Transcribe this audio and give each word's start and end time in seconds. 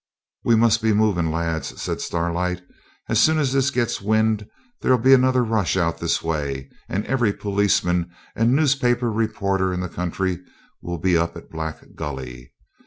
'We 0.43 0.55
must 0.55 0.81
be 0.81 0.93
moving, 0.93 1.29
lads,' 1.29 1.79
said 1.79 2.01
Starlight. 2.01 2.63
'As 3.07 3.19
soon 3.19 3.37
as 3.37 3.53
this 3.53 3.69
gets 3.69 4.01
wind 4.01 4.49
there'll 4.81 4.97
be 4.97 5.13
another 5.13 5.43
rush 5.43 5.77
out 5.77 5.99
this 5.99 6.23
way, 6.23 6.71
and 6.89 7.05
every 7.05 7.31
policeman 7.31 8.09
and 8.35 8.55
newspaper 8.55 9.11
reporter 9.11 9.71
in 9.71 9.79
the 9.79 9.87
country 9.87 10.39
will 10.81 10.97
be 10.97 11.15
up 11.15 11.37
at 11.37 11.51
Black 11.51 11.93
Gully. 11.93 12.51